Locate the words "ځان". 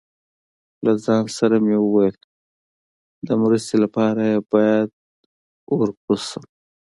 1.05-1.23